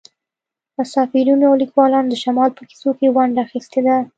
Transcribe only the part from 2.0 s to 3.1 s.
د شمال په کیسو کې